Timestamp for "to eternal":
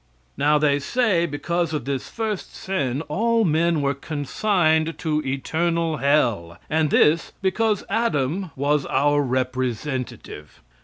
4.97-5.97